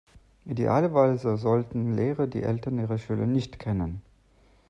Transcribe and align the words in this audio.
Idealerweise 0.45 1.37
sollten 1.37 1.95
Lehrer 1.95 2.25
die 2.25 2.41
Eltern 2.41 2.79
ihrer 2.79 2.97
Schüler 2.97 3.27
nicht 3.27 3.59
kennen. 3.59 4.01